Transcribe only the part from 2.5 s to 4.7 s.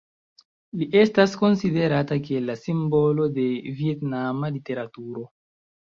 la simbolo de vjetnama